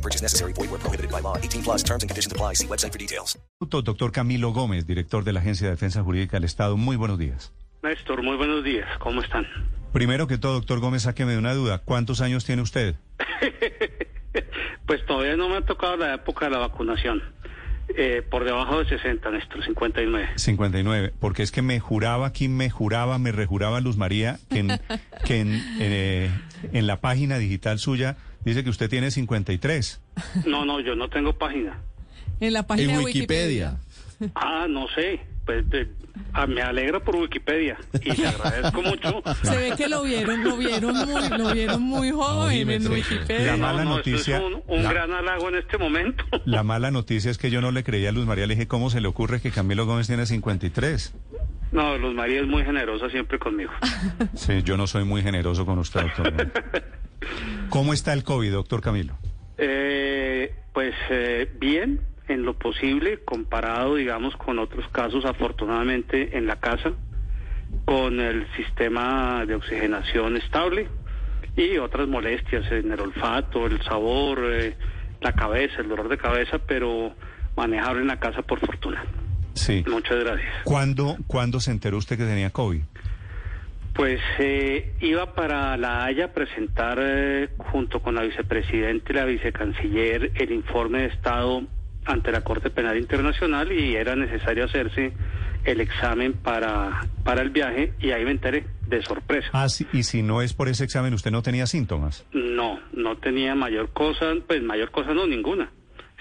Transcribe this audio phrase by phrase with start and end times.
[0.00, 0.54] No purchase necessary.
[0.54, 1.36] Void where prohibited by law.
[1.36, 2.54] 18 plus terms and conditions apply.
[2.54, 3.38] See website for details.
[3.60, 6.78] Doctor Camilo Gómez, director de la Agencia de Defensa Jurídica del Estado.
[6.78, 7.52] Muy buenos días.
[7.82, 8.88] Néstor, muy buenos días.
[8.98, 9.46] ¿Cómo están?
[9.92, 11.78] Primero que todo, doctor Gómez, sáqueme de una duda.
[11.84, 12.94] ¿Cuántos años tiene usted?
[14.86, 17.22] Pues todavía no me ha tocado la época de la vacunación.
[17.96, 20.30] Eh, por debajo de 60, Néstor, 59.
[20.36, 21.12] 59.
[21.18, 24.80] Porque es que me juraba aquí, me juraba, me rejuraba Luz María que en,
[25.24, 26.30] que en, eh,
[26.72, 30.00] en la página digital suya dice que usted tiene 53.
[30.46, 31.78] No, no, yo no tengo página.
[32.40, 33.76] En la página En de Wikipedia.
[34.34, 35.20] Ah, no sé.
[35.46, 35.88] Pues de-
[36.34, 39.22] ah, me alegro por Wikipedia y le agradezco mucho.
[39.42, 43.56] Se ve que lo vieron, lo vieron muy, lo vieron muy joven en La Wikipedia.
[43.56, 46.24] mala no, no, noticia- es un, un la- gran halago en este momento.
[46.44, 48.46] La mala noticia es que yo no le creía a Luz María.
[48.46, 51.14] Le dije, ¿cómo se le ocurre que Camilo Gómez tiene 53?
[51.72, 53.72] No, Luz María es muy generosa siempre conmigo.
[54.34, 56.52] Sí, yo no soy muy generoso con usted, doctor.
[57.80, 59.16] ¿Cómo está el COVID, doctor Camilo?
[59.56, 66.60] Eh, pues eh, bien, en lo posible, comparado, digamos, con otros casos, afortunadamente, en la
[66.60, 66.92] casa,
[67.86, 70.88] con el sistema de oxigenación estable
[71.56, 74.76] y otras molestias en el olfato, el sabor, eh,
[75.22, 77.14] la cabeza, el dolor de cabeza, pero
[77.56, 79.02] manejable en la casa por fortuna.
[79.54, 79.82] Sí.
[79.88, 80.52] Muchas gracias.
[80.64, 82.82] ¿Cuándo, ¿Cuándo se enteró usted que tenía COVID?
[84.00, 89.26] Pues eh, iba para La Haya a presentar eh, junto con la vicepresidenta y la
[89.26, 91.64] vicecanciller el informe de Estado
[92.06, 95.12] ante la Corte Penal Internacional y era necesario hacerse
[95.66, 99.50] el examen para, para el viaje y ahí me enteré de sorpresa.
[99.52, 102.24] Ah, sí, y si no es por ese examen, ¿usted no tenía síntomas?
[102.32, 105.70] No, no tenía mayor cosa, pues mayor cosa no, ninguna.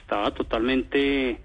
[0.00, 1.42] Estaba totalmente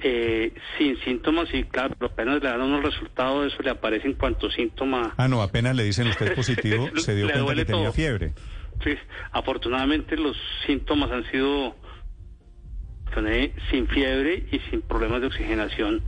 [0.00, 4.50] eh, sin síntomas y claro, apenas le dan unos resultados, eso le aparece en cuanto
[4.50, 7.92] síntoma Ah, no, apenas le dicen usted positivo, se dio cuenta que tenía todo.
[7.92, 8.32] fiebre.
[8.82, 8.94] Sí,
[9.32, 11.76] afortunadamente los síntomas han sido
[13.70, 16.02] sin fiebre y sin problemas de oxigenación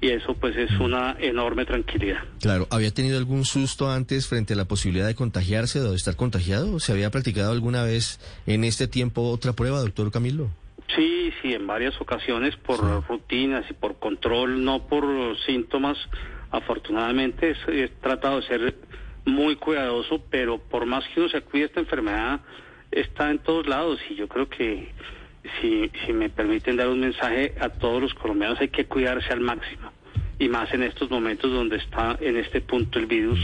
[0.00, 2.18] y eso pues es una enorme tranquilidad.
[2.40, 6.16] Claro, ¿había tenido algún susto antes frente a la posibilidad de contagiarse o de estar
[6.16, 6.80] contagiado?
[6.80, 10.50] ¿Se había practicado alguna vez en este tiempo otra prueba, doctor Camilo?
[10.94, 15.04] Sí, sí, en varias ocasiones por rutinas y por control, no por
[15.44, 15.98] síntomas.
[16.50, 18.74] Afortunadamente he tratado de ser
[19.24, 22.40] muy cuidadoso, pero por más que uno se cuide esta enfermedad,
[22.92, 24.92] está en todos lados y yo creo que
[25.60, 29.40] si, si me permiten dar un mensaje a todos los colombianos hay que cuidarse al
[29.40, 29.92] máximo.
[30.38, 33.40] Y más en estos momentos donde está en este punto el virus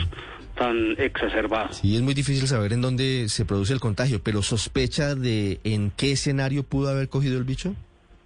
[0.57, 1.73] tan exacerbado.
[1.73, 5.91] Sí, es muy difícil saber en dónde se produce el contagio, pero ¿sospecha de en
[5.97, 7.75] qué escenario pudo haber cogido el bicho?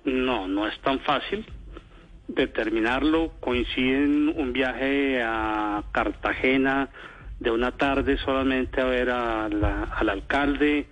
[0.04, 1.44] No, no es tan fácil
[2.28, 3.32] determinarlo.
[3.40, 6.88] Coincide en un viaje a Cartagena
[7.40, 10.86] de una tarde solamente a ver a la- al alcalde,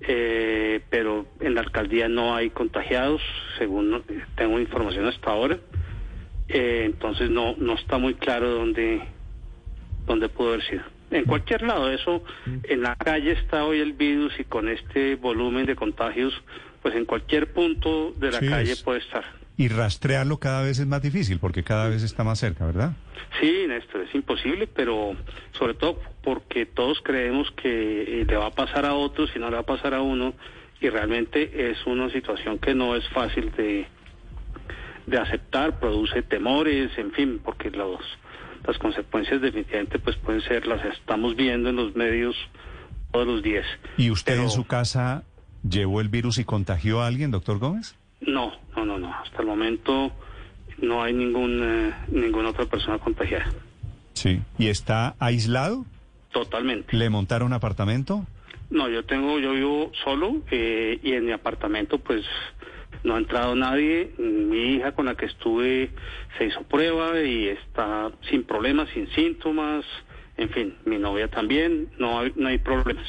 [0.00, 3.22] eh, pero en la alcaldía no hay contagiados,
[3.58, 4.02] según
[4.36, 5.58] tengo información hasta ahora.
[6.48, 9.02] Eh, entonces no no está muy claro dónde
[10.06, 10.82] dónde pudo haber sido.
[11.10, 12.22] En cualquier lado, eso
[12.64, 16.34] en la calle está hoy el virus y con este volumen de contagios,
[16.82, 19.24] pues en cualquier punto de la Sí, calle es- puede estar.
[19.58, 22.92] Y rastrearlo cada vez es más difícil porque cada vez está más cerca, ¿verdad?
[23.40, 25.16] Sí, Néstor, es imposible, pero
[25.52, 29.46] sobre todo porque todos creemos que eh, le va a pasar a otros y no
[29.48, 30.34] le va a pasar a uno,
[30.80, 33.86] y realmente es una situación que no es fácil de,
[35.06, 38.00] de aceptar, produce temores, en fin, porque los,
[38.66, 42.34] las consecuencias definitivamente pues pueden ser, las estamos viendo en los medios
[43.12, 43.64] todos los días.
[43.96, 45.22] ¿Y usted Pero- en su casa
[45.68, 47.94] llevó el virus y contagió a alguien, doctor Gómez?
[48.20, 50.10] No, no, no, no, hasta el momento
[50.78, 53.46] no hay ningún, eh, ninguna otra persona contagiada,
[54.14, 54.40] Sí.
[54.58, 55.84] ¿Y está aislado?
[56.32, 56.94] totalmente.
[56.96, 58.26] ¿Le montaron apartamento?
[58.68, 62.24] No, yo tengo, yo vivo solo eh, y en mi apartamento pues
[63.04, 64.12] no ha entrado nadie.
[64.18, 65.90] Mi hija con la que estuve
[66.38, 69.84] se hizo prueba y está sin problemas, sin síntomas.
[70.36, 73.06] En fin, mi novia también, no hay, no hay problemas.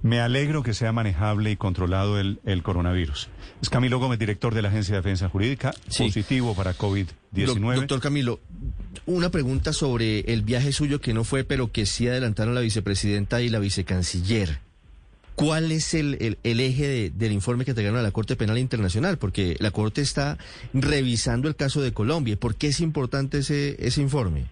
[0.00, 3.28] Me alegro que sea manejable y controlado el, el coronavirus.
[3.60, 6.04] Es Camilo Gómez, director de la Agencia de Defensa Jurídica, Sí.
[6.04, 7.74] positivo para Doc- COVID-19.
[7.74, 8.38] Doctor Camilo,
[9.06, 13.42] una pregunta sobre el viaje suyo que no fue, pero que sí adelantaron la vicepresidenta
[13.42, 14.60] y la vicecanciller.
[15.38, 19.18] ¿Cuál es el, el, eje de- del informe que entregaron a la Corte Penal Internacional?
[19.18, 20.36] Porque la Corte está
[20.74, 22.36] revisando el caso de Colombia.
[22.36, 24.46] ¿Por qué es importante ese, ese informe?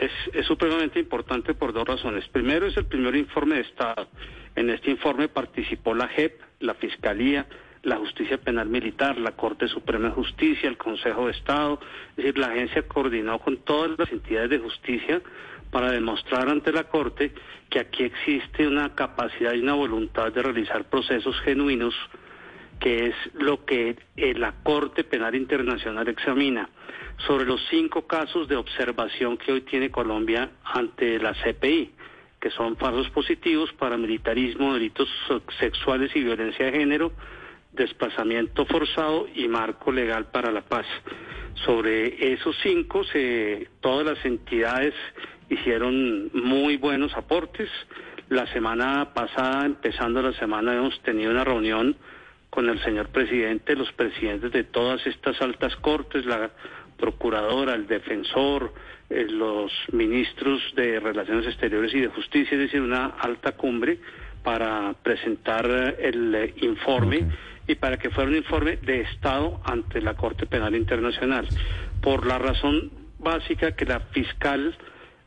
[0.00, 2.26] Es, es supremamente importante por dos razones.
[2.28, 4.08] Primero, es el primer informe de Estado.
[4.54, 7.46] En este informe participó la JEP, la Fiscalía,
[7.82, 11.78] la Justicia Penal Militar, la Corte Suprema de Justicia, el Consejo de Estado.
[12.10, 15.22] Es decir, la agencia coordinó con todas las entidades de justicia
[15.70, 17.32] para demostrar ante la Corte
[17.70, 21.94] que aquí existe una capacidad y una voluntad de realizar procesos genuinos
[22.80, 26.68] que es lo que eh, la Corte Penal Internacional examina
[27.26, 31.92] sobre los cinco casos de observación que hoy tiene Colombia ante la CPI,
[32.40, 35.08] que son falsos positivos, paramilitarismo, delitos
[35.58, 37.12] sexuales y violencia de género,
[37.72, 40.86] desplazamiento forzado y marco legal para la paz.
[41.64, 43.02] Sobre esos cinco,
[43.80, 44.94] todas las entidades
[45.48, 47.68] hicieron muy buenos aportes.
[48.28, 51.96] La semana pasada, empezando la semana, hemos tenido una reunión
[52.50, 56.50] con el señor presidente, los presidentes de todas estas altas cortes, la
[56.96, 58.72] procuradora, el defensor,
[59.10, 63.98] eh, los ministros de Relaciones Exteriores y de Justicia, es decir, una alta cumbre
[64.42, 67.26] para presentar eh, el eh, informe
[67.68, 71.46] y para que fuera un informe de Estado ante la Corte Penal Internacional.
[72.00, 74.76] Por la razón básica que la fiscal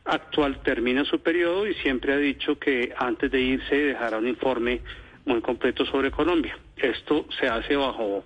[0.04, 4.80] actual termina su periodo y siempre ha dicho que antes de irse dejará un informe
[5.26, 6.56] muy completo sobre Colombia.
[6.76, 8.24] Esto se hace bajo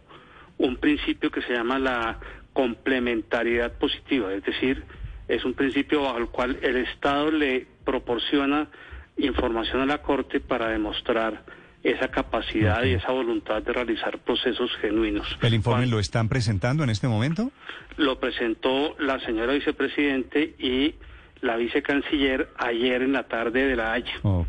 [0.59, 2.19] un principio que se llama la
[2.53, 4.85] complementariedad positiva, es decir,
[5.27, 8.69] es un principio bajo el cual el Estado le proporciona
[9.17, 11.45] información a la Corte para demostrar
[11.83, 15.27] esa capacidad y esa voluntad de realizar procesos genuinos.
[15.43, 17.51] ¿El informe Cuando- lo están presentando en este momento?
[17.97, 20.95] lo presentó la señora vicepresidente y
[21.41, 24.15] la vicecanciller ayer en la tarde de la Haya.
[24.23, 24.47] Oh.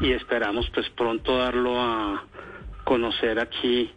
[0.00, 2.24] Y esperamos pues pronto darlo a
[2.84, 3.90] conocer aquí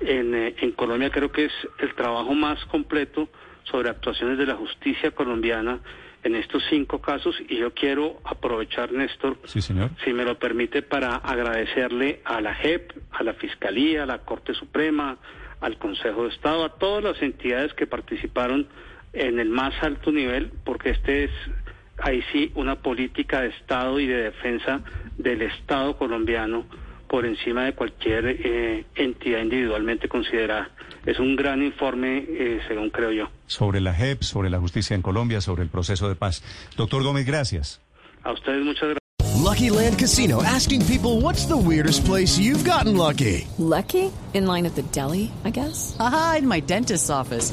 [0.00, 1.10] en, eh, en Colombia.
[1.10, 3.28] Creo que es el trabajo más completo
[3.64, 5.80] sobre actuaciones de la justicia colombiana
[6.24, 9.90] en estos cinco casos y yo quiero aprovechar, Néstor, Sí, señor.
[10.04, 14.54] si me lo permite, para agradecerle a la JEP, a la Fiscalía, a la Corte
[14.54, 15.18] Suprema,
[15.60, 18.68] al Consejo de Estado, a todas las entidades que participaron
[19.12, 21.30] en el más alto nivel, porque este es,
[22.02, 24.80] ahí sí, una política de Estado y de defensa
[25.16, 26.64] del Estado colombiano
[27.08, 30.70] por encima de cualquier eh, entidad individualmente considerada.
[31.04, 33.28] Es un gran informe, eh, según creo yo.
[33.46, 36.42] Sobre la JEP, sobre la justicia en Colombia, sobre el proceso de paz.
[36.76, 37.80] Doctor Gómez, gracias.
[38.22, 39.02] A ustedes muchas gracias.
[39.42, 43.46] Lucky Land Casino asking people what's the weirdest place you've gotten lucky?
[43.58, 44.10] Lucky?
[44.32, 45.96] In line at the deli, I guess?
[45.98, 47.52] Aha, in my dentist's office.